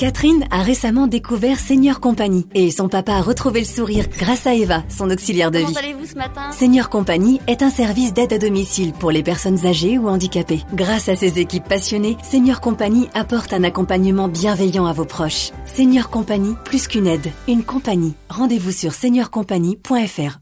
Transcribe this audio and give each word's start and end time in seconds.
Catherine 0.00 0.46
a 0.50 0.62
récemment 0.62 1.06
découvert 1.06 1.58
Senior 1.58 2.00
Company 2.00 2.46
et 2.54 2.70
son 2.70 2.88
papa 2.88 3.12
a 3.12 3.20
retrouvé 3.20 3.60
le 3.60 3.66
sourire 3.66 4.06
grâce 4.08 4.46
à 4.46 4.54
Eva, 4.54 4.82
son 4.88 5.10
auxiliaire 5.10 5.50
de 5.50 5.58
vie. 5.58 5.64
Comment 5.66 5.78
allez-vous 5.78 6.06
ce 6.06 6.14
matin? 6.14 6.50
Senior 6.52 6.88
Company 6.88 7.38
est 7.46 7.60
un 7.60 7.68
service 7.68 8.14
d'aide 8.14 8.32
à 8.32 8.38
domicile 8.38 8.94
pour 8.94 9.10
les 9.10 9.22
personnes 9.22 9.66
âgées 9.66 9.98
ou 9.98 10.08
handicapées. 10.08 10.62
Grâce 10.72 11.10
à 11.10 11.16
ses 11.16 11.38
équipes 11.38 11.68
passionnées, 11.68 12.16
Senior 12.22 12.62
Company 12.62 13.10
apporte 13.12 13.52
un 13.52 13.62
accompagnement 13.62 14.28
bienveillant 14.28 14.86
à 14.86 14.94
vos 14.94 15.04
proches. 15.04 15.50
Senior 15.66 16.08
Company, 16.08 16.54
plus 16.64 16.88
qu'une 16.88 17.06
aide, 17.06 17.30
une 17.46 17.62
compagnie. 17.62 18.14
Rendez-vous 18.30 18.72
sur 18.72 18.94
seniorcompagnie.fr. 18.94 20.38